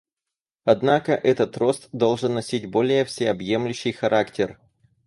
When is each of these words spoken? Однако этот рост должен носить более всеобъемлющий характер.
Однако 0.65 1.13
этот 1.13 1.55
рост 1.57 1.87
должен 1.91 2.33
носить 2.33 2.65
более 2.67 3.05
всеобъемлющий 3.05 3.91
характер. 3.91 4.57